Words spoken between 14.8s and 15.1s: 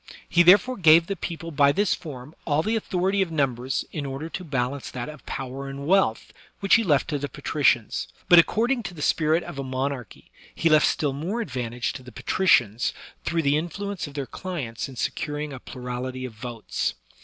in